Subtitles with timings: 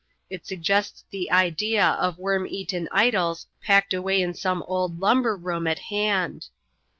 [0.31, 5.67] It suggests the idea of worm eaten idols packed away in some old lumber room
[5.67, 6.47] at hand.